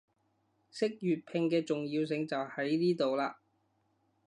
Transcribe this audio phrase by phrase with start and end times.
[0.71, 3.35] 識粵拼嘅重要性就喺呢度喇